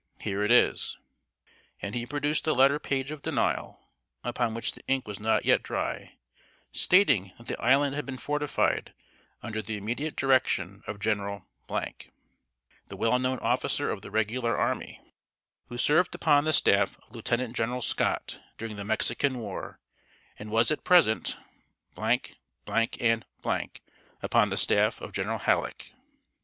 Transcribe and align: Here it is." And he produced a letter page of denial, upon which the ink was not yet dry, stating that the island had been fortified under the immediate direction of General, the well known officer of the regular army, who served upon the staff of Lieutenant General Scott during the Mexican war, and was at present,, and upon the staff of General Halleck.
Here 0.19 0.41
it 0.41 0.49
is." 0.49 0.97
And 1.79 1.93
he 1.93 2.07
produced 2.07 2.47
a 2.47 2.53
letter 2.53 2.79
page 2.79 3.11
of 3.11 3.21
denial, 3.21 3.79
upon 4.23 4.55
which 4.55 4.71
the 4.71 4.81
ink 4.87 5.07
was 5.07 5.19
not 5.19 5.45
yet 5.45 5.61
dry, 5.61 6.13
stating 6.71 7.33
that 7.37 7.45
the 7.45 7.61
island 7.61 7.93
had 7.93 8.07
been 8.07 8.17
fortified 8.17 8.95
under 9.43 9.61
the 9.61 9.77
immediate 9.77 10.15
direction 10.15 10.81
of 10.87 10.99
General, 10.99 11.45
the 11.67 12.95
well 12.97 13.19
known 13.19 13.37
officer 13.41 13.91
of 13.91 14.01
the 14.01 14.09
regular 14.09 14.57
army, 14.57 14.99
who 15.67 15.77
served 15.77 16.15
upon 16.15 16.45
the 16.45 16.53
staff 16.53 16.97
of 17.03 17.11
Lieutenant 17.13 17.55
General 17.55 17.83
Scott 17.83 18.39
during 18.57 18.77
the 18.77 18.83
Mexican 18.83 19.37
war, 19.37 19.79
and 20.39 20.49
was 20.49 20.71
at 20.71 20.83
present,, 20.83 21.37
and 21.95 23.25
upon 24.23 24.49
the 24.49 24.57
staff 24.57 24.99
of 24.99 25.11
General 25.13 25.37
Halleck. 25.37 25.91